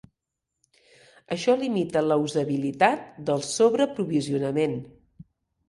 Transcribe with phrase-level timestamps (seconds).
[1.35, 4.77] Això limita la usabilitat del sobreaprovisionament.